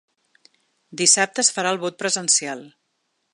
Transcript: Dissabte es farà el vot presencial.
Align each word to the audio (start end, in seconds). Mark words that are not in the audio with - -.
Dissabte 1.01 1.43
es 1.45 1.53
farà 1.59 1.75
el 1.77 1.81
vot 1.85 2.01
presencial. 2.01 2.65